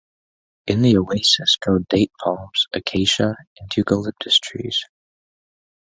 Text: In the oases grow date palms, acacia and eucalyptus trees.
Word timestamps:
In 0.65 0.81
the 0.81 0.97
oases 0.97 1.59
grow 1.61 1.77
date 1.87 2.11
palms, 2.17 2.65
acacia 2.73 3.35
and 3.59 3.77
eucalyptus 3.77 4.39
trees. 4.39 4.83